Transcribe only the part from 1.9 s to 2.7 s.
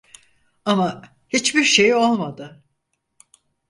olmadı.